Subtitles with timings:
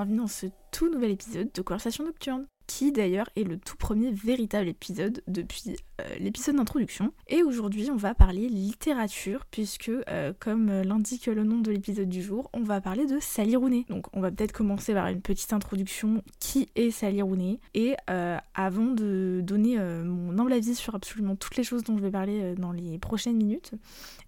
[0.00, 4.12] bienvenue dans ce tout nouvel épisode de Conversation Nocturne qui d'ailleurs est le tout premier
[4.12, 7.12] véritable épisode depuis euh, l'épisode d'introduction.
[7.26, 12.22] Et aujourd'hui on va parler littérature puisque euh, comme l'indique le nom de l'épisode du
[12.22, 13.86] jour, on va parler de Sally Rooney.
[13.88, 17.58] Donc on va peut-être commencer par une petite introduction qui est Sally Rooney?
[17.74, 22.02] Et euh, avant de donner mon humble avis sur absolument toutes les choses dont je
[22.02, 23.72] vais parler dans les prochaines minutes,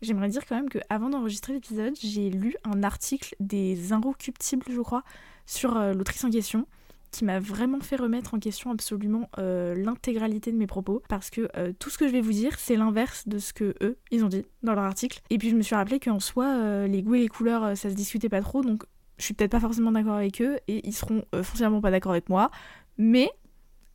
[0.00, 4.80] j'aimerais dire quand même que avant d'enregistrer l'épisode, j'ai lu un article des Inrecuptibles je
[4.80, 5.04] crois
[5.46, 6.66] sur l'autrice en question
[7.12, 11.02] qui m'a vraiment fait remettre en question absolument euh, l'intégralité de mes propos.
[11.08, 13.74] Parce que euh, tout ce que je vais vous dire c'est l'inverse de ce que
[13.82, 15.20] eux ils ont dit dans leur article.
[15.30, 17.90] Et puis je me suis rappelé qu'en soi euh, les goûts et les couleurs ça
[17.90, 18.62] se discutait pas trop.
[18.62, 18.84] Donc
[19.18, 22.28] je suis peut-être pas forcément d'accord avec eux et ils seront foncièrement pas d'accord avec
[22.28, 22.50] moi.
[22.98, 23.30] Mais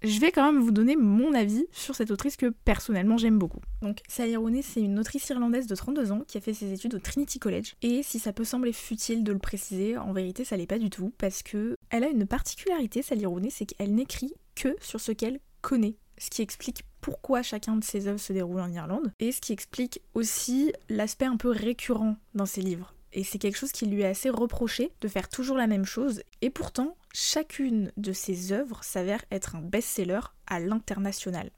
[0.02, 3.62] je vais quand même vous donner mon avis sur cette autrice que personnellement j'aime beaucoup.
[3.82, 6.96] Donc Sally Rooney, c'est une autrice irlandaise de 32 ans qui a fait ses études
[6.96, 7.74] au Trinity College.
[7.82, 10.90] Et si ça peut sembler futile de le préciser, en vérité ça l'est pas du
[10.90, 15.12] tout parce que elle a une particularité, Sally Rooney, c'est qu'elle n'écrit que sur ce
[15.12, 15.96] qu'elle connaît.
[16.20, 19.54] Ce qui explique pourquoi chacun de ses œuvres se déroule en Irlande et ce qui
[19.54, 22.94] explique aussi l'aspect un peu récurrent dans ses livres.
[23.14, 26.22] Et c'est quelque chose qui lui est assez reproché de faire toujours la même chose.
[26.42, 31.52] Et pourtant, chacune de ses œuvres s'avère être un best-seller à l'international.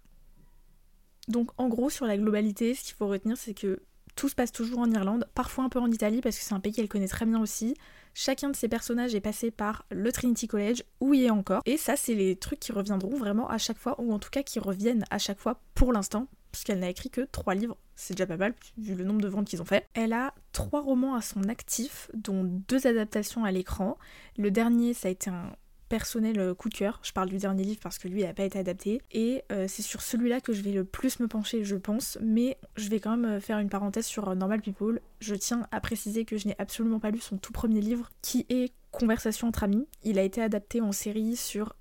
[1.27, 3.81] Donc en gros, sur la globalité, ce qu'il faut retenir, c'est que
[4.15, 6.59] tout se passe toujours en Irlande, parfois un peu en Italie, parce que c'est un
[6.59, 7.75] pays qu'elle connaît très bien aussi.
[8.13, 11.61] Chacun de ses personnages est passé par le Trinity College, où il est encore.
[11.65, 14.43] Et ça, c'est les trucs qui reviendront vraiment à chaque fois, ou en tout cas
[14.43, 18.25] qui reviennent à chaque fois pour l'instant, puisqu'elle n'a écrit que trois livres, c'est déjà
[18.25, 19.85] pas mal vu le nombre de ventes qu'ils ont fait.
[19.93, 23.97] Elle a trois romans à son actif, dont deux adaptations à l'écran.
[24.37, 25.53] Le dernier, ça a été un
[25.89, 26.99] personnel euh, coup de cœur.
[27.03, 29.01] Je parle du dernier livre parce que lui, il n'a pas été adapté.
[29.11, 32.17] Et euh, c'est sur celui-là que je vais le plus me pencher, je pense.
[32.21, 35.01] Mais je vais quand même euh, faire une parenthèse sur Normal People.
[35.19, 38.45] Je tiens à préciser que je n'ai absolument pas lu son tout premier livre, qui
[38.49, 39.85] est Conversation entre amis.
[40.03, 41.75] Il a été adapté en série sur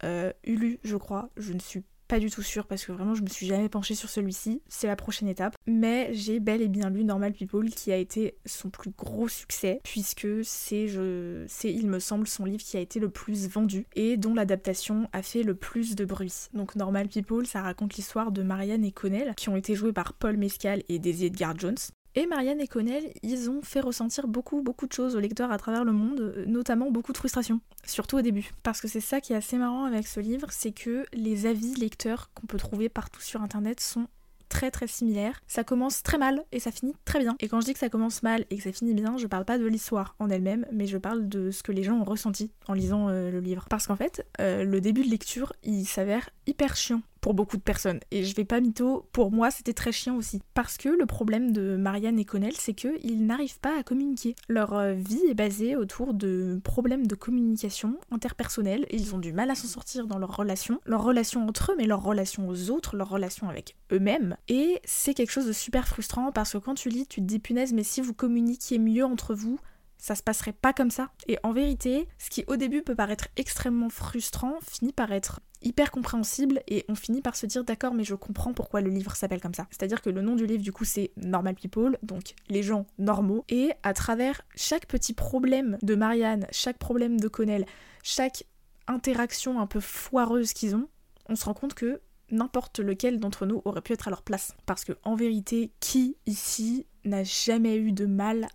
[0.45, 1.31] Hulu, je crois.
[1.39, 3.95] Je ne suis pas du tout sûre parce que vraiment je me suis jamais penchée
[3.95, 5.55] sur celui-ci, c'est la prochaine étape.
[5.67, 9.81] Mais j'ai bel et bien lu Normal People qui a été son plus gros succès
[9.85, 13.87] puisque c'est, je, c'est il me semble, son livre qui a été le plus vendu
[13.95, 16.49] et dont l'adaptation a fait le plus de bruit.
[16.55, 20.15] Donc Normal People, ça raconte l'histoire de Marianne et Connell qui ont été joués par
[20.15, 21.77] Paul Mescal et Daisy Edgar Jones.
[22.19, 25.57] Et Marianne et Connell, ils ont fait ressentir beaucoup, beaucoup de choses aux lecteurs à
[25.57, 28.51] travers le monde, notamment beaucoup de frustration, surtout au début.
[28.65, 31.77] Parce que c'est ça qui est assez marrant avec ce livre, c'est que les avis
[31.77, 34.09] lecteurs qu'on peut trouver partout sur internet sont
[34.49, 35.41] très très similaires.
[35.47, 37.37] Ça commence très mal et ça finit très bien.
[37.39, 39.45] Et quand je dis que ça commence mal et que ça finit bien, je parle
[39.45, 42.51] pas de l'histoire en elle-même, mais je parle de ce que les gens ont ressenti
[42.67, 43.67] en lisant euh, le livre.
[43.71, 47.63] Parce qu'en fait, euh, le début de lecture, il s'avère hyper chiant pour beaucoup de
[47.63, 48.01] personnes.
[48.11, 50.41] Et je vais pas mytho, pour moi c'était très chiant aussi.
[50.55, 54.35] Parce que le problème de Marianne et Connell, c'est qu'ils n'arrivent pas à communiquer.
[54.49, 59.51] Leur euh, vie est basée autour de problèmes de communication interpersonnelle ils ont du mal
[59.51, 60.81] à s'en sortir dans leurs relations.
[60.87, 64.39] Leurs relations entre eux, mais leurs relations aux autres, leurs relations avec eux-mêmes.
[64.49, 67.41] Et c'est quelque chose de super frustrant parce que quand tu lis, tu te dis
[67.41, 69.59] punaise, mais si vous communiquiez mieux entre vous,
[69.99, 71.11] ça se passerait pas comme ça.
[71.27, 75.91] Et en vérité, ce qui au début peut paraître extrêmement frustrant finit par être hyper
[75.91, 79.41] compréhensible et on finit par se dire d'accord mais je comprends pourquoi le livre s'appelle
[79.41, 79.67] comme ça.
[79.71, 83.45] C'est-à-dire que le nom du livre du coup c'est Normal People, donc les gens normaux,
[83.49, 87.67] et à travers chaque petit problème de Marianne, chaque problème de Connell,
[88.03, 88.45] chaque
[88.87, 90.89] interaction un peu foireuse qu'ils ont,
[91.29, 94.55] on se rend compte que n'importe lequel d'entre nous aurait pu être à leur place.
[94.67, 98.49] Parce que en vérité, qui ici n'a jamais eu de mal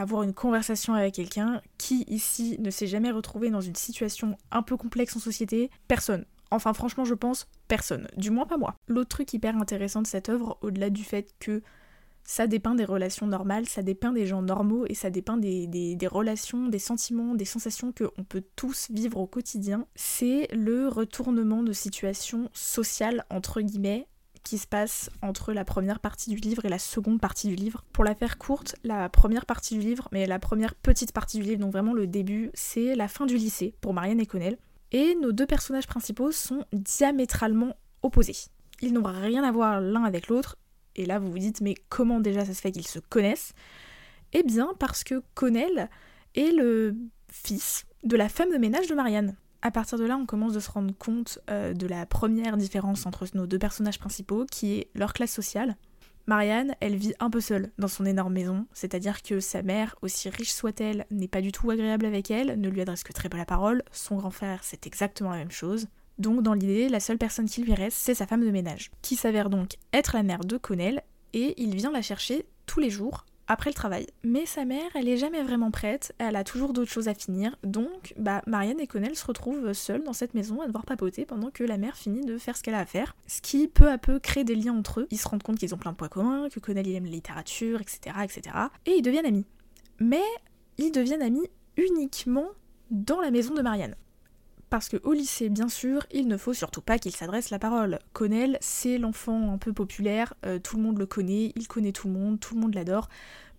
[0.00, 4.62] avoir une conversation avec quelqu'un Qui ici ne s'est jamais retrouvé dans une situation un
[4.62, 6.24] peu complexe en société Personne.
[6.50, 8.08] Enfin, franchement, je pense personne.
[8.16, 8.76] Du moins, pas moi.
[8.86, 11.62] L'autre truc hyper intéressant de cette œuvre, au-delà du fait que
[12.22, 16.06] ça dépeint des relations normales, ça dépeint des gens normaux et ça dépeint des, des
[16.06, 21.72] relations, des sentiments, des sensations qu'on peut tous vivre au quotidien, c'est le retournement de
[21.72, 24.06] situation sociale, entre guillemets,
[24.44, 27.84] qui se passe entre la première partie du livre et la seconde partie du livre.
[27.92, 31.44] Pour la faire courte, la première partie du livre, mais la première petite partie du
[31.44, 34.58] livre, donc vraiment le début, c'est la fin du lycée pour Marianne et Connell.
[34.92, 38.36] Et nos deux personnages principaux sont diamétralement opposés.
[38.80, 40.56] Ils n'ont rien à voir l'un avec l'autre.
[40.94, 43.54] Et là, vous vous dites, mais comment déjà ça se fait qu'ils se connaissent?
[44.32, 45.88] Eh bien, parce que Connell
[46.34, 46.94] est le
[47.30, 49.36] fils de la femme de ménage de Marianne.
[49.66, 53.06] À partir de là, on commence de se rendre compte euh, de la première différence
[53.06, 55.78] entre nos deux personnages principaux, qui est leur classe sociale.
[56.26, 60.28] Marianne, elle vit un peu seule dans son énorme maison, c'est-à-dire que sa mère, aussi
[60.28, 63.38] riche soit-elle, n'est pas du tout agréable avec elle, ne lui adresse que très peu
[63.38, 65.88] la parole, son grand frère c'est exactement la même chose.
[66.18, 69.16] Donc dans l'idée, la seule personne qui lui reste, c'est sa femme de ménage, qui
[69.16, 71.02] s'avère donc être la mère de Connell,
[71.32, 74.06] et il vient la chercher tous les jours après le travail.
[74.22, 77.56] Mais sa mère, elle est jamais vraiment prête, elle a toujours d'autres choses à finir,
[77.62, 81.50] donc bah Marianne et Connell se retrouvent seuls dans cette maison à devoir papoter pendant
[81.50, 83.16] que la mère finit de faire ce qu'elle a à faire.
[83.26, 85.06] Ce qui peu à peu crée des liens entre eux.
[85.10, 87.10] Ils se rendent compte qu'ils ont plein de points communs, que Connell il aime la
[87.10, 88.16] littérature, etc.
[88.22, 88.56] etc.
[88.86, 89.46] Et ils deviennent amis.
[90.00, 90.22] Mais
[90.78, 91.46] ils deviennent amis
[91.76, 92.48] uniquement
[92.90, 93.96] dans la maison de Marianne.
[94.70, 97.98] Parce que au lycée, bien sûr, il ne faut surtout pas qu'il s'adresse la parole.
[98.12, 102.08] Connell, c'est l'enfant un peu populaire, euh, tout le monde le connaît, il connaît tout
[102.08, 103.08] le monde, tout le monde l'adore.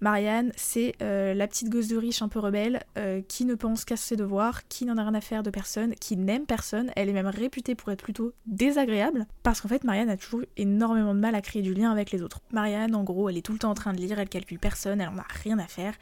[0.02, 3.86] Marianne, c'est euh, la petite gosse de riche un peu rebelle, euh, qui ne pense
[3.86, 7.10] qu'à ses devoirs, qui n'en a rien à faire de personne, qui n'aime personne, elle
[7.10, 11.20] est même réputée pour être plutôt désagréable, parce qu'en fait Marianne a toujours énormément de
[11.20, 12.42] mal à créer du lien avec les autres.
[12.52, 15.00] Marianne, en gros, elle est tout le temps en train de lire, elle calcule personne,
[15.00, 15.94] elle en a rien à faire,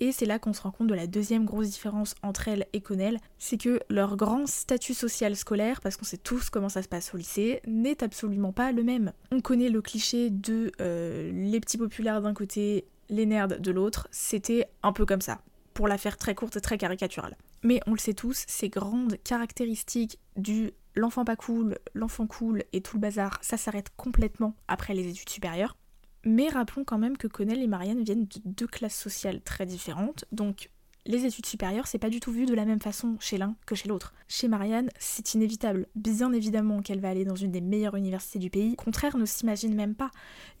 [0.00, 2.80] et c'est là qu'on se rend compte de la deuxième grosse différence entre elle et
[2.80, 6.88] Connell, c'est que leur grand statut social scolaire, parce qu'on sait tous comment ça se
[6.88, 9.12] passe au lycée, n'est absolument pas le même.
[9.30, 14.08] On connaît le cliché de euh, les petits populaires d'un côté, les nerds de l'autre,
[14.10, 15.40] c'était un peu comme ça,
[15.74, 17.36] pour la faire très courte et très caricaturale.
[17.62, 22.80] Mais on le sait tous, ces grandes caractéristiques du l'enfant pas cool, l'enfant cool et
[22.80, 25.76] tout le bazar, ça s'arrête complètement après les études supérieures.
[26.24, 30.24] Mais rappelons quand même que Connell et Marianne viennent de deux classes sociales très différentes,
[30.32, 30.70] donc
[31.06, 33.74] les études supérieures, c'est pas du tout vu de la même façon chez l'un que
[33.74, 34.12] chez l'autre.
[34.28, 35.86] Chez Marianne, c'est inévitable.
[35.94, 38.72] Bien évidemment qu'elle va aller dans une des meilleures universités du pays.
[38.72, 40.10] Au contraire, ne s'imagine même pas.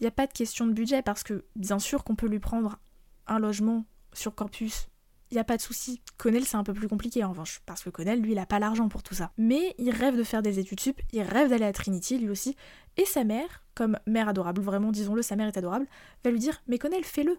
[0.00, 2.40] Il n'y a pas de question de budget parce que, bien sûr, qu'on peut lui
[2.40, 2.78] prendre
[3.26, 3.84] un logement
[4.14, 4.88] sur campus
[5.30, 6.00] il n'y a pas de souci.
[6.18, 8.58] Connell, c'est un peu plus compliqué en revanche, parce que Connell, lui, il a pas
[8.58, 9.30] l'argent pour tout ça.
[9.38, 12.56] Mais il rêve de faire des études sup, il rêve d'aller à Trinity, lui aussi,
[12.96, 15.86] et sa mère, comme mère adorable, vraiment, disons-le, sa mère est adorable,
[16.22, 17.38] va lui dire Mais Connell, fais-le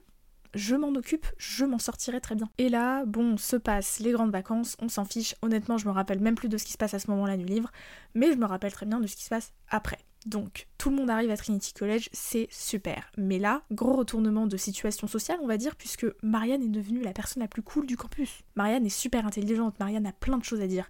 [0.55, 2.49] je m'en occupe, je m'en sortirai très bien.
[2.57, 6.19] Et là, bon, se passent les grandes vacances, on s'en fiche, honnêtement, je me rappelle
[6.19, 7.71] même plus de ce qui se passe à ce moment-là du livre,
[8.15, 9.99] mais je me rappelle très bien de ce qui se passe après.
[10.25, 13.11] Donc, tout le monde arrive à Trinity College, c'est super.
[13.17, 17.13] Mais là, gros retournement de situation sociale, on va dire, puisque Marianne est devenue la
[17.13, 18.41] personne la plus cool du campus.
[18.55, 20.89] Marianne est super intelligente, Marianne a plein de choses à dire.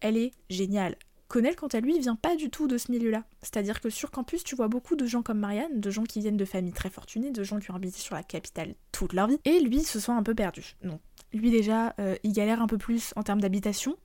[0.00, 0.96] Elle est géniale.
[1.28, 3.24] Connell, quant à lui, vient pas du tout de ce milieu-là.
[3.42, 6.36] C'est-à-dire que sur campus, tu vois beaucoup de gens comme Marianne, de gens qui viennent
[6.36, 9.38] de familles très fortunées, de gens qui ont habité sur la capitale toute leur vie,
[9.44, 10.76] et lui se sent un peu perdu.
[10.82, 11.00] Non.
[11.32, 13.96] Lui déjà, euh, il galère un peu plus en termes d'habitation,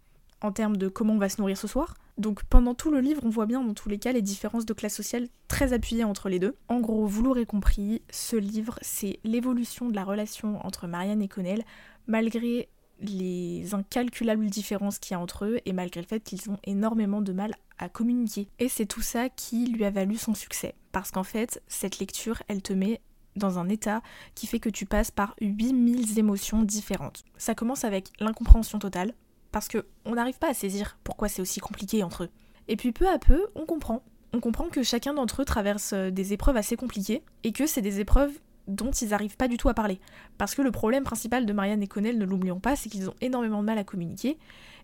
[0.41, 1.95] en termes de comment on va se nourrir ce soir.
[2.17, 4.73] Donc pendant tout le livre, on voit bien dans tous les cas les différences de
[4.73, 6.55] classe sociale très appuyées entre les deux.
[6.67, 11.27] En gros, vous l'aurez compris, ce livre, c'est l'évolution de la relation entre Marianne et
[11.27, 11.63] Connell,
[12.07, 12.69] malgré
[13.01, 17.21] les incalculables différences qu'il y a entre eux et malgré le fait qu'ils ont énormément
[17.21, 18.47] de mal à communiquer.
[18.59, 20.75] Et c'est tout ça qui lui a valu son succès.
[20.91, 23.01] Parce qu'en fait, cette lecture, elle te met
[23.35, 24.01] dans un état
[24.35, 27.23] qui fait que tu passes par 8000 émotions différentes.
[27.37, 29.13] Ça commence avec l'incompréhension totale,
[29.51, 32.29] parce qu'on n'arrive pas à saisir pourquoi c'est aussi compliqué entre eux.
[32.67, 34.03] Et puis peu à peu, on comprend.
[34.33, 37.81] On comprend que chacun d'entre eux traverse euh, des épreuves assez compliquées, et que c'est
[37.81, 38.39] des épreuves
[38.71, 39.99] dont ils n'arrivent pas du tout à parler.
[40.37, 43.15] Parce que le problème principal de Marianne et Connell, ne l'oublions pas, c'est qu'ils ont
[43.21, 44.37] énormément de mal à communiquer.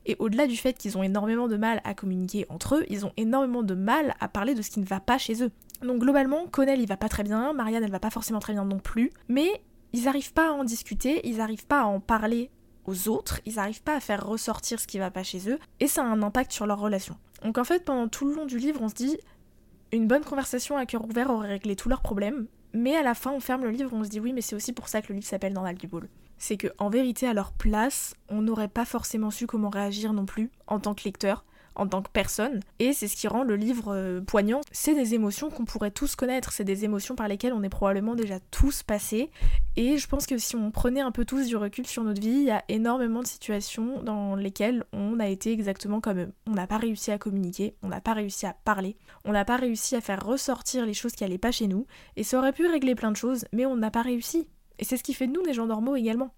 [0.05, 3.11] Et au-delà du fait qu'ils ont énormément de mal à communiquer entre eux, ils ont
[3.17, 5.51] énormément de mal à parler de ce qui ne va pas chez eux.
[5.81, 8.65] Donc globalement, Connell il va pas très bien, Marianne elle va pas forcément très bien
[8.65, 9.61] non plus, mais
[9.93, 12.49] ils n'arrivent pas à en discuter, ils n'arrivent pas à en parler
[12.85, 15.87] aux autres, ils n'arrivent pas à faire ressortir ce qui va pas chez eux, et
[15.87, 17.17] ça a un impact sur leur relation.
[17.43, 19.17] Donc en fait, pendant tout le long du livre, on se dit,
[19.91, 23.31] une bonne conversation à cœur ouvert aurait réglé tous leurs problèmes, mais à la fin,
[23.31, 25.15] on ferme le livre, on se dit oui, mais c'est aussi pour ça que le
[25.15, 26.07] livre s'appelle Dans du Ball.
[26.37, 30.25] C'est que en vérité, à leur place, on n'aurait pas forcément su comment réagir non
[30.25, 31.43] plus en tant que lecteur
[31.77, 32.59] en tant que personne.
[32.79, 34.61] Et c'est ce qui rend le livre euh, poignant.
[34.71, 38.15] C'est des émotions qu'on pourrait tous connaître, c'est des émotions par lesquelles on est probablement
[38.15, 39.31] déjà tous passés.
[39.75, 42.29] Et je pense que si on prenait un peu tous du recul sur notre vie,
[42.29, 46.33] il y a énormément de situations dans lesquelles on a été exactement comme eux.
[46.47, 49.57] On n'a pas réussi à communiquer, on n'a pas réussi à parler, on n'a pas
[49.57, 51.85] réussi à faire ressortir les choses qui allaient pas chez nous.
[52.15, 54.47] Et ça aurait pu régler plein de choses, mais on n'a pas réussi.
[54.79, 56.33] Et c'est ce qui fait de nous des gens normaux également.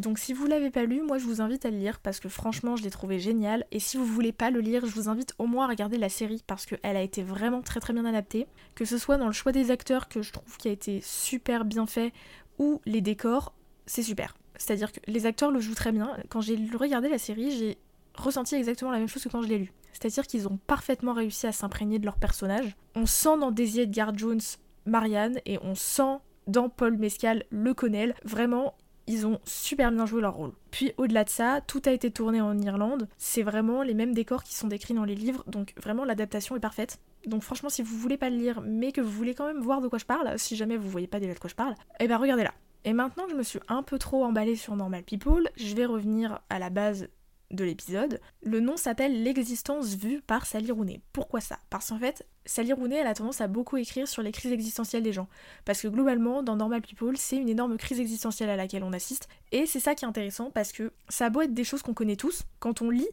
[0.00, 2.30] Donc si vous l'avez pas lu, moi je vous invite à le lire parce que
[2.30, 3.66] franchement je l'ai trouvé génial.
[3.70, 6.08] Et si vous voulez pas le lire, je vous invite au moins à regarder la
[6.08, 8.46] série parce qu'elle a été vraiment très très bien adaptée.
[8.74, 11.66] Que ce soit dans le choix des acteurs que je trouve qui a été super
[11.66, 12.14] bien fait
[12.58, 13.52] ou les décors,
[13.84, 14.34] c'est super.
[14.56, 16.16] C'est-à-dire que les acteurs le jouent très bien.
[16.30, 17.78] Quand j'ai regardé la série, j'ai
[18.14, 19.72] ressenti exactement la même chose que quand je l'ai lu.
[19.92, 22.74] C'est-à-dire qu'ils ont parfaitement réussi à s'imprégner de leur personnage.
[22.94, 24.40] On sent dans Daisy Edgar Jones
[24.86, 28.14] Marianne et on sent dans Paul Mescal le Connell.
[28.24, 28.74] Vraiment,
[29.06, 30.52] ils ont super bien joué leur rôle.
[30.70, 33.08] Puis au-delà de ça, tout a été tourné en Irlande.
[33.18, 36.60] C'est vraiment les mêmes décors qui sont décrits dans les livres, donc vraiment l'adaptation est
[36.60, 37.00] parfaite.
[37.26, 39.80] Donc franchement, si vous voulez pas le lire, mais que vous voulez quand même voir
[39.80, 42.08] de quoi je parle, si jamais vous voyez pas déjà de quoi je parle, eh
[42.08, 42.54] ben regardez là.
[42.84, 45.84] Et maintenant que je me suis un peu trop emballée sur Normal People, je vais
[45.84, 47.08] revenir à la base
[47.50, 51.00] de l'épisode, le nom s'appelle L'existence vue par Sally Rooney.
[51.12, 51.58] Pourquoi ça?
[51.68, 55.02] Parce qu'en fait, Sally Rooney, elle a tendance à beaucoup écrire sur les crises existentielles
[55.02, 55.28] des gens.
[55.64, 59.28] Parce que globalement, dans Normal People, c'est une énorme crise existentielle à laquelle on assiste.
[59.52, 62.16] Et c'est ça qui est intéressant parce que ça a être des choses qu'on connaît
[62.16, 63.08] tous, quand on lit,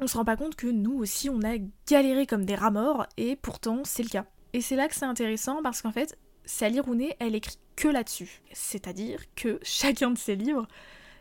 [0.00, 1.56] on se rend pas compte que nous aussi on a
[1.88, 4.26] galéré comme des rats morts et pourtant c'est le cas.
[4.52, 8.42] Et c'est là que c'est intéressant parce qu'en fait, Sally Rooney, elle écrit que là-dessus.
[8.52, 10.66] C'est-à-dire que chacun de ses livres,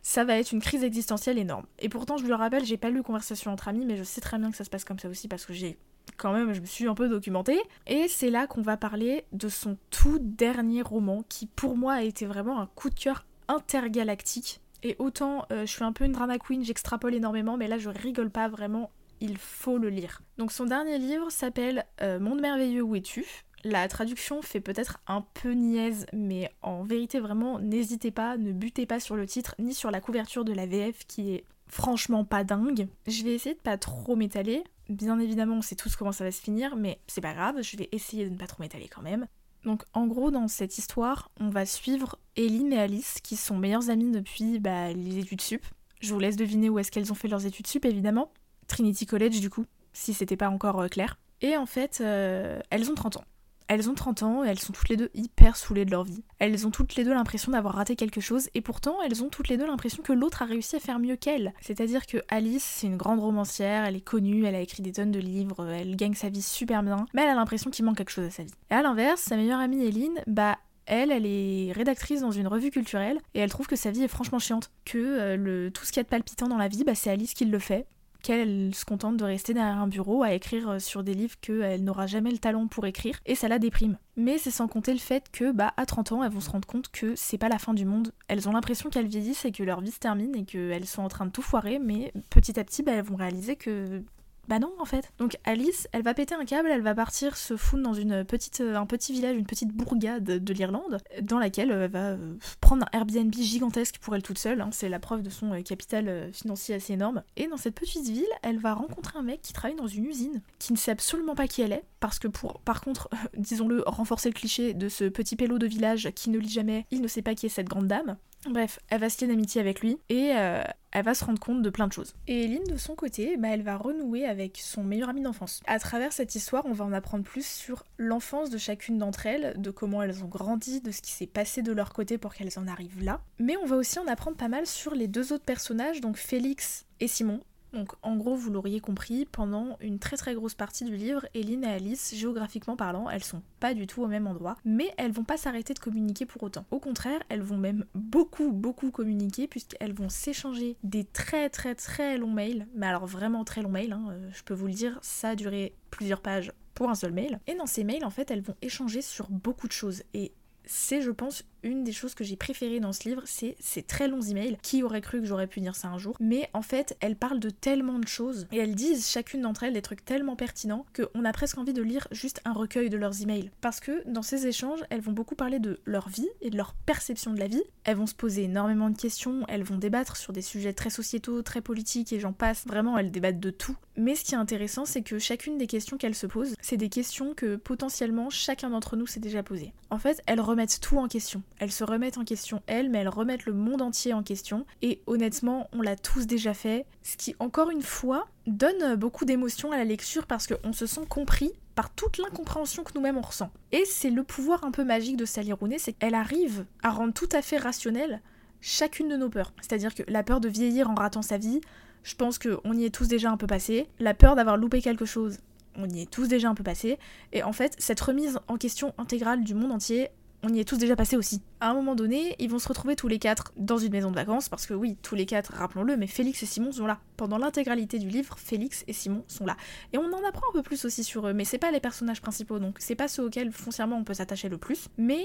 [0.06, 1.66] ça va être une crise existentielle énorme.
[1.80, 4.38] Et pourtant, je le rappelle, j'ai pas lu Conversation entre amis, mais je sais très
[4.38, 5.80] bien que ça se passe comme ça aussi parce que j'ai
[6.16, 7.60] quand même, je me suis un peu documentée.
[7.88, 12.04] Et c'est là qu'on va parler de son tout dernier roman qui, pour moi, a
[12.04, 14.62] été vraiment un coup de cœur intergalactique.
[14.84, 17.90] Et autant euh, je suis un peu une drama queen, j'extrapole énormément, mais là je
[17.90, 20.22] rigole pas vraiment, il faut le lire.
[20.38, 23.26] Donc son dernier livre s'appelle euh, Monde merveilleux, où es-tu?
[23.66, 28.86] La traduction fait peut-être un peu niaise, mais en vérité vraiment, n'hésitez pas, ne butez
[28.86, 32.44] pas sur le titre ni sur la couverture de la VF qui est franchement pas
[32.44, 32.88] dingue.
[33.08, 34.64] Je vais essayer de pas trop m'étaler.
[34.88, 37.76] Bien évidemment, on sait tous comment ça va se finir, mais c'est pas grave, je
[37.76, 39.26] vais essayer de ne pas trop m'étaler quand même.
[39.64, 43.90] Donc en gros, dans cette histoire, on va suivre Eline et Alice, qui sont meilleures
[43.90, 45.66] amies depuis bah, les études sup.
[46.02, 48.32] Je vous laisse deviner où est-ce qu'elles ont fait leurs études sup, évidemment.
[48.68, 51.18] Trinity College, du coup, si c'était pas encore euh, clair.
[51.42, 53.26] Et en fait, euh, elles ont 30 ans.
[53.68, 56.24] Elles ont 30 ans et elles sont toutes les deux hyper saoulées de leur vie.
[56.40, 59.48] Elles ont toutes les deux l'impression d'avoir raté quelque chose et pourtant elles ont toutes
[59.48, 61.54] les deux l'impression que l'autre a réussi à faire mieux qu'elle.
[61.62, 65.12] C'est-à-dire que Alice, c'est une grande romancière, elle est connue, elle a écrit des tonnes
[65.12, 68.12] de livres, elle gagne sa vie super bien, mais elle a l'impression qu'il manque quelque
[68.12, 68.54] chose à sa vie.
[68.70, 72.70] Et à l'inverse, sa meilleure amie Eline, bah elle, elle est rédactrice dans une revue
[72.70, 74.72] culturelle et elle trouve que sa vie est franchement chiante.
[74.86, 77.10] Que euh, le, tout ce qu'il y a de palpitant dans la vie, bah, c'est
[77.10, 77.88] Alice qui le fait
[78.26, 81.84] qu'elle se contente de rester derrière un bureau à écrire euh, sur des livres qu'elle
[81.84, 84.00] n'aura jamais le talent pour écrire, et ça la déprime.
[84.18, 86.68] Mais c'est sans compter le fait que, bah, à 30 ans, elles vont se rendre
[86.68, 88.14] compte que c'est pas la fin du monde.
[88.28, 91.08] Elles ont l'impression qu'elles vieillissent et que leur vie se termine et qu'elles sont en
[91.08, 94.02] train de tout foirer, mais petit à petit, bah, elles vont réaliser que
[94.48, 95.12] bah non, en fait.
[95.18, 98.76] Donc Alice, elle va péter un câble, elle va partir se foutre dans une euh,
[98.76, 102.98] un petit village, une petite bourgade de l'Irlande, dans laquelle elle va euh, prendre un
[102.98, 104.62] Airbnb gigantesque pour elle toute seule.
[104.62, 104.70] Hein.
[104.72, 107.24] c'est la preuve de son euh, capital financier assez énorme.
[107.36, 110.42] Et dans cette petite ville, elle va rencontrer un mec qui travaille dans une usine,
[110.60, 114.30] qui ne sait absolument pas qui elle est, parce que pour, par contre, disons-le, renforcer
[114.30, 117.22] le cliché de ce petit pélo de village qui ne lit jamais, il ne sait
[117.22, 118.18] pas qui est cette grande dame.
[118.50, 120.62] Bref, elle va se lier d'amitié avec lui et euh,
[120.92, 122.14] elle va se rendre compte de plein de choses.
[122.28, 125.62] Et Eline, de son côté, bah, elle va renouer avec son meilleur ami d'enfance.
[125.68, 129.60] À travers cette histoire, on va en apprendre plus sur l'enfance de chacune d'entre elles,
[129.60, 132.58] de comment elles ont grandi, de ce qui s'est passé de leur côté pour qu'elles
[132.58, 133.22] en arrivent là.
[133.40, 136.86] Mais on va aussi en apprendre pas mal sur les deux autres personnages, donc Félix
[137.00, 137.42] et Simon,
[137.76, 141.64] donc en gros, vous l'auriez compris, pendant une très très grosse partie du livre, Eline
[141.64, 145.24] et Alice, géographiquement parlant, elles sont pas du tout au même endroit, mais elles vont
[145.24, 146.66] pas s'arrêter de communiquer pour autant.
[146.72, 152.18] Au contraire, elles vont même beaucoup beaucoup communiquer puisqu'elles vont s'échanger des très très très
[152.18, 154.98] longs mails, mais alors vraiment très longs mails, hein, euh, je peux vous le dire,
[155.02, 157.40] ça a duré plusieurs pages pour un seul mail.
[157.48, 160.04] Et dans ces mails, en fait, elles vont échanger sur beaucoup de choses.
[160.14, 160.34] Et
[160.66, 164.08] c'est, je pense, une des choses que j'ai préférées dans ce livre, c'est ces très
[164.08, 164.58] longs emails.
[164.62, 166.16] Qui aurait cru que j'aurais pu dire ça un jour?
[166.20, 169.74] Mais en fait, elles parlent de tellement de choses et elles disent chacune d'entre elles
[169.74, 173.22] des trucs tellement pertinents qu'on a presque envie de lire juste un recueil de leurs
[173.22, 173.52] emails.
[173.62, 176.74] Parce que dans ces échanges, elles vont beaucoup parler de leur vie et de leur
[176.86, 177.64] perception de la vie.
[177.84, 181.42] Elles vont se poser énormément de questions, elles vont débattre sur des sujets très sociétaux,
[181.42, 182.66] très politiques et j'en passe.
[182.68, 183.76] Vraiment, elles débattent de tout.
[183.98, 186.90] Mais ce qui est intéressant, c'est que chacune des questions qu'elles se posent, c'est des
[186.90, 189.74] questions que potentiellement chacun d'entre nous s'est déjà posé.
[189.90, 191.44] En fait, elles remettent tout en question.
[191.60, 194.66] Elles se remettent en question elles, mais elles remettent le monde entier en question.
[194.82, 196.86] Et honnêtement, on l'a tous déjà fait.
[197.04, 201.06] Ce qui, encore une fois, donne beaucoup d'émotions à la lecture parce qu'on se sent
[201.08, 203.52] compris par toute l'incompréhension que nous-mêmes on ressent.
[203.72, 207.14] Et c'est le pouvoir un peu magique de Sally Rooney, c'est qu'elle arrive à rendre
[207.14, 208.22] tout à fait rationnel
[208.62, 209.54] chacune de nos peurs.
[209.62, 211.62] C'est-à-dire que la peur de vieillir en ratant sa vie,
[212.04, 213.88] je pense qu'on y est tous déjà un peu passé.
[214.00, 215.40] La peur d'avoir loupé quelque chose,
[215.76, 216.98] on y est tous déjà un peu passé.
[217.34, 220.10] Et en fait, cette remise en question intégrale du monde entier,
[220.46, 221.42] on y est tous déjà passé aussi.
[221.60, 224.16] À un moment donné, ils vont se retrouver tous les quatre dans une maison de
[224.16, 227.00] vacances, parce que oui, tous les quatre, rappelons-le, mais Félix et Simon sont là.
[227.18, 229.58] Pendant l'intégralité du livre, Félix et Simon sont là.
[229.92, 232.22] Et on en apprend un peu plus aussi sur eux, mais c'est pas les personnages
[232.22, 234.88] principaux, donc c'est pas ceux auxquels foncièrement on peut s'attacher le plus.
[234.98, 235.24] Mais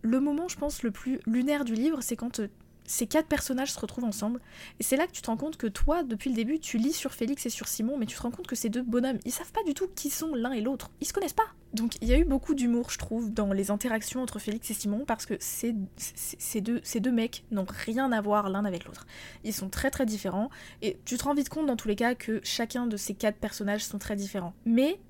[0.00, 2.48] le moment, je pense, le plus lunaire du livre, c'est quand euh,
[2.84, 4.40] ces quatre personnages se retrouvent ensemble.
[4.80, 6.92] Et c'est là que tu te rends compte que toi, depuis le début, tu lis
[6.92, 9.32] sur Félix et sur Simon, mais tu te rends compte que ces deux bonhommes, ils
[9.32, 10.90] savent pas du tout qui sont l'un et l'autre.
[11.00, 11.46] Ils se connaissent pas.
[11.72, 14.74] Donc il y a eu beaucoup d'humour, je trouve, dans les interactions entre Félix et
[14.74, 15.72] Simon, parce que ces,
[16.60, 19.06] deux, deux mecs n'ont rien à voir l'un avec l'autre.
[19.44, 20.50] Ils sont très très différents,
[20.82, 23.38] et tu te rends vite compte dans tous les cas que chacun de ces quatre
[23.38, 24.54] personnages sont très différents.
[24.66, 25.00] Mais,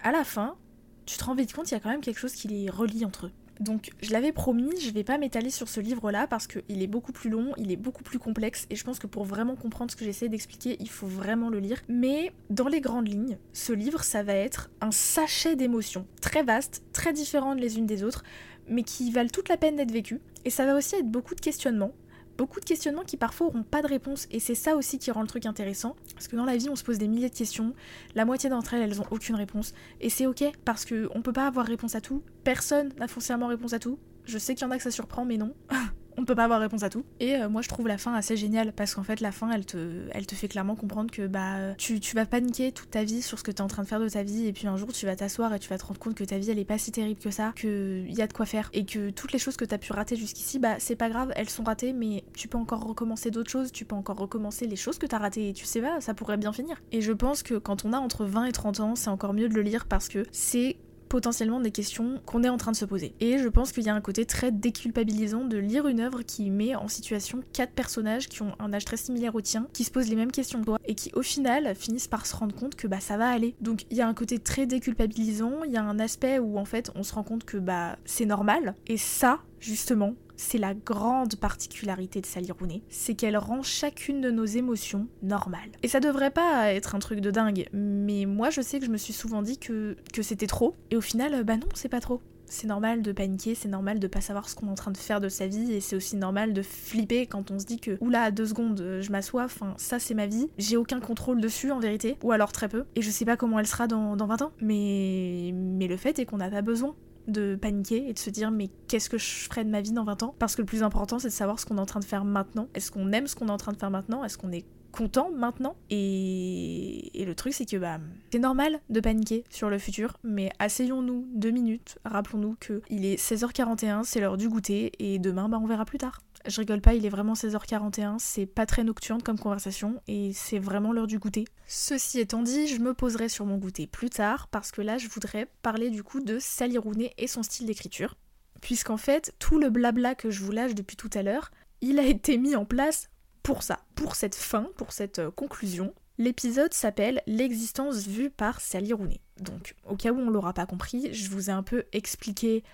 [0.00, 0.56] à la fin,
[1.04, 3.04] tu te rends vite compte qu'il y a quand même quelque chose qui les relie
[3.04, 3.32] entre eux.
[3.60, 7.12] Donc je l'avais promis, je vais pas m'étaler sur ce livre-là parce qu'il est beaucoup
[7.12, 9.96] plus long, il est beaucoup plus complexe et je pense que pour vraiment comprendre ce
[9.96, 11.82] que j'essaie d'expliquer, il faut vraiment le lire.
[11.88, 16.82] Mais dans les grandes lignes, ce livre, ça va être un sachet d'émotions très vastes,
[16.92, 18.22] très différentes les unes des autres,
[18.68, 20.20] mais qui valent toute la peine d'être vécues.
[20.44, 21.92] Et ça va aussi être beaucoup de questionnements,
[22.38, 25.20] beaucoup de questionnements qui parfois n'auront pas de réponse et c'est ça aussi qui rend
[25.20, 27.74] le truc intéressant parce que dans la vie on se pose des milliers de questions,
[28.14, 31.32] la moitié d'entre elles elles ont aucune réponse et c'est ok parce que on peut
[31.32, 33.98] pas avoir réponse à tout, personne n'a foncièrement réponse à tout.
[34.24, 35.52] Je sais qu'il y en a que ça surprend mais non.
[36.18, 37.04] on peut pas avoir réponse à tout.
[37.20, 39.64] Et euh, moi je trouve la fin assez géniale parce qu'en fait la fin elle
[39.64, 43.44] te, fait clairement comprendre que bah tu, tu vas paniquer toute ta vie sur ce
[43.44, 45.06] que tu es en train de faire de ta vie et puis un jour tu
[45.06, 46.92] vas t'asseoir et tu vas te rendre compte que ta vie elle est pas si
[46.92, 49.64] terrible que ça, qu'il y a de quoi faire et que toutes les choses que
[49.64, 52.58] tu as pu rater jusqu'ici bah c'est pas grave, elles sont ratées mais tu peux
[52.58, 55.52] encore recommencer d'autres choses, tu peux encore recommencer les choses que tu as ratées et
[55.52, 56.80] tu sais pas, ça pourrait bien finir.
[56.92, 59.48] Et je pense que quand on a entre 20 et 30 ans c'est encore mieux
[59.48, 60.76] de le lire parce que c'est
[61.08, 63.14] potentiellement des questions qu'on est en train de se poser.
[63.20, 66.50] Et je pense qu'il y a un côté très déculpabilisant de lire une œuvre qui
[66.50, 69.90] met en situation quatre personnages qui ont un âge très similaire au tien, qui se
[69.90, 72.74] posent les mêmes questions que toi, et qui au final finissent par se rendre compte
[72.74, 73.54] que bah ça va aller.
[73.60, 76.64] Donc il y a un côté très déculpabilisant, il y a un aspect où en
[76.64, 81.36] fait on se rend compte que bah c'est normal, et ça, justement, c'est la grande
[81.36, 85.72] particularité de Sally Rooney, c'est qu'elle rend chacune de nos émotions normales.
[85.82, 88.90] Et ça devrait pas être un truc de dingue, mais moi je sais que je
[88.90, 92.20] me suis souvent dit que, c'était trop, et au final, bah non, c'est pas trop.
[92.46, 94.96] C'est normal de paniquer, c'est normal de pas savoir ce qu'on est en train de
[94.96, 97.98] faire de sa vie, et c'est aussi normal de flipper quand on se dit que,
[98.00, 101.78] oula, deux secondes, je m'assois, enfin, ça c'est ma vie, j'ai aucun contrôle dessus en
[101.78, 104.42] vérité, ou alors très peu, et je sais pas comment elle sera dans, dans 20
[104.42, 106.94] ans, mais, mais le fait est qu'on n'a pas besoin
[107.28, 110.04] de paniquer et de se dire mais qu'est-ce que je ferai de ma vie dans
[110.04, 110.34] 20 ans?
[110.38, 112.24] Parce que le plus important c'est de savoir ce qu'on est en train de faire
[112.24, 112.68] maintenant.
[112.74, 114.24] Est-ce qu'on aime ce qu'on est en train de faire maintenant?
[114.24, 115.76] Est-ce qu'on est content maintenant?
[115.90, 117.20] Et...
[117.20, 117.98] et, le truc c'est que bah
[118.32, 121.98] c'est normal de paniquer sur le futur mais asseyons-nous deux minutes.
[122.04, 125.98] Rappelons-nous que il est 16h41 c'est l'heure du goûter et demain bah on verra plus
[125.98, 130.32] tard je rigole pas, il est vraiment 16h41, c'est pas très nocturne comme conversation et
[130.32, 131.44] c'est vraiment l'heure du goûter.
[131.66, 135.08] Ceci étant dit, je me poserai sur mon goûter plus tard parce que là je
[135.08, 138.16] voudrais parler du coup de Sally Rooney et son style d'écriture.
[138.60, 142.04] Puisqu'en fait, tout le blabla que je vous lâche depuis tout à l'heure, il a
[142.04, 143.08] été mis en place
[143.42, 145.94] pour ça, pour cette fin, pour cette euh, conclusion.
[146.18, 149.20] L'épisode s'appelle L'existence vue par Sally Rooney.
[149.40, 152.64] Donc, au cas où on l'aura pas compris, je vous ai un peu expliqué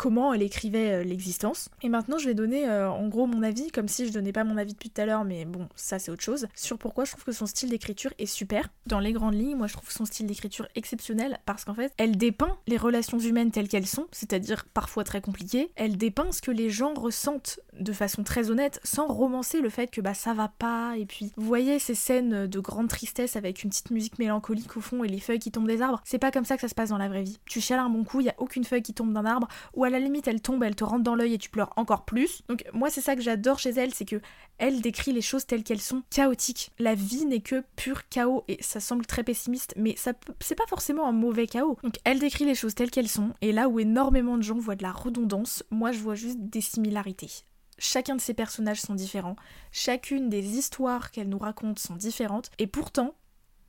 [0.00, 1.68] comment elle écrivait euh, l'existence.
[1.82, 4.44] Et maintenant, je vais donner euh, en gros mon avis, comme si je donnais pas
[4.44, 7.10] mon avis depuis tout à l'heure, mais bon, ça c'est autre chose, sur pourquoi je
[7.10, 8.70] trouve que son style d'écriture est super.
[8.86, 12.16] Dans les grandes lignes, moi je trouve son style d'écriture exceptionnel parce qu'en fait, elle
[12.16, 15.70] dépeint les relations humaines telles qu'elles sont, c'est-à-dire parfois très compliquées.
[15.76, 19.88] Elle dépeint ce que les gens ressentent de façon très honnête, sans romancer le fait
[19.88, 20.94] que bah ça va pas.
[20.96, 24.80] Et puis, vous voyez ces scènes de grande tristesse avec une petite musique mélancolique au
[24.80, 26.00] fond et les feuilles qui tombent des arbres.
[26.04, 27.38] C'est pas comme ça que ça se passe dans la vraie vie.
[27.44, 29.84] Tu chiales un bon coup, il y a aucune feuille qui tombe d'un arbre, ou
[29.90, 32.42] la limite elle tombe, elle te rentre dans l'œil et tu pleures encore plus.
[32.48, 34.20] Donc moi c'est ça que j'adore chez elle, c'est que
[34.58, 36.70] elle décrit les choses telles qu'elles sont, chaotiques.
[36.78, 40.66] La vie n'est que pur chaos et ça semble très pessimiste, mais ça c'est pas
[40.66, 41.78] forcément un mauvais chaos.
[41.82, 44.76] Donc elle décrit les choses telles qu'elles sont et là où énormément de gens voient
[44.76, 47.30] de la redondance, moi je vois juste des similarités.
[47.78, 49.36] Chacun de ces personnages sont différents,
[49.72, 53.14] chacune des histoires qu'elle nous raconte sont différentes, et pourtant,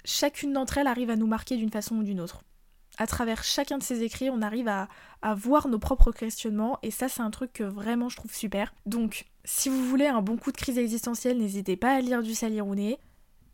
[0.03, 2.43] chacune d'entre elles arrive à nous marquer d'une façon ou d'une autre
[2.97, 4.87] à travers chacun de ces écrits, on arrive à,
[5.35, 8.73] voir nos propres questionnements et ça c'est un truc que vraiment je trouve super.
[8.87, 12.33] Donc si vous voulez un bon coup de crise existentielle, n'hésitez pas à lire du
[12.33, 12.99] Sally Rooney.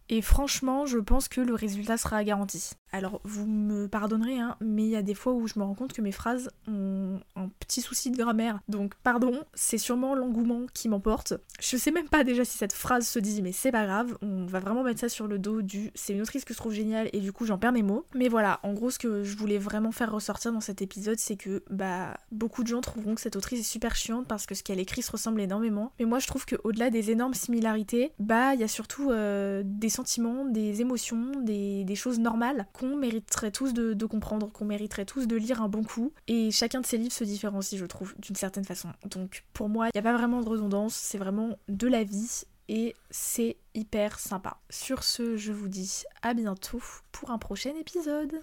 [0.10, 2.71] Et franchement, je pense que le résultat sera garanti.
[2.91, 5.76] Alors, vous me pardonnerez, hein, mais il y a des fois où je me rends
[5.76, 8.60] compte que mes phrases ont un petit souci de grammaire.
[8.67, 11.34] Donc, pardon, c'est sûrement l'engouement qui m'emporte.
[11.60, 14.45] Je sais même pas déjà si cette phrase se dit, mais c'est pas grave, on
[14.45, 17.10] va vraiment mettre ça sur le dos du c'est une autrice que je trouve géniale
[17.13, 18.06] et du coup j'en perds mes mots.
[18.13, 21.36] Mais voilà, en gros, ce que je voulais vraiment faire ressortir dans cet épisode, c'est
[21.36, 24.63] que bah beaucoup de gens trouveront que cette autrice est super chiante parce que ce
[24.63, 25.91] qu'elle écrit se ressemble énormément.
[26.00, 29.89] Mais moi, je trouve qu'au-delà des énormes similarités, bah il y a surtout euh, des
[29.89, 35.62] sentiments, des émotions, des, choses normales mériterait tous de, comprendre, qu'on mériterait tous de lire
[35.62, 36.13] un bon coup.
[36.28, 38.89] Et chacun de ces livres se différencie, je trouve, d'une certaine façon.
[39.06, 42.43] Donc pour moi, il n'y a pas vraiment de redondance, c'est vraiment de la vie
[42.69, 44.58] et c'est hyper sympa.
[44.69, 48.41] Sur ce, je vous dis à bientôt pour un prochain épisode.